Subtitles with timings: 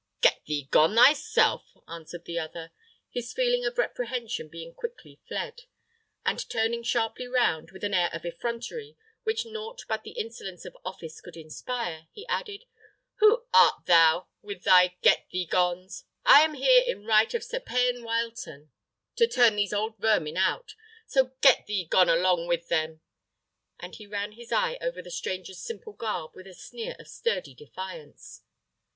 [0.21, 2.71] "Get thee gone thyself!" answered the other,
[3.11, 5.61] his feeling of reprehension being quickly fled;
[6.25, 10.75] and turning sharply round, with an air of effrontery which nought but the insolence of
[10.83, 12.65] office could inspire, he added:
[13.17, 16.05] "Who art thou, with thy get thee gones?
[16.25, 18.71] I am here in right of Sir Payan Wileton,
[19.17, 20.73] to turn these old vermin out;
[21.05, 23.01] so get thee gone along with them!"
[23.79, 27.53] And he ran his eye over the stranger's simple garb with a sneer of sturdy
[27.53, 28.41] defiance.